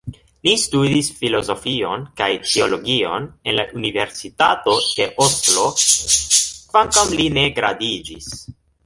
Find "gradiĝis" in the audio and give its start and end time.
7.61-8.33